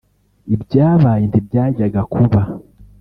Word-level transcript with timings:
ibyabaye 0.55 1.23
ntibyajyaga 1.27 1.99
kuba 2.13 2.41